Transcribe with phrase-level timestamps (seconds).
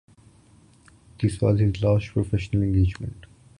[1.21, 3.27] This was his last professional engagement.